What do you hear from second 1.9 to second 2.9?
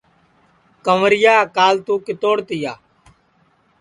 کِتوڑ تِیا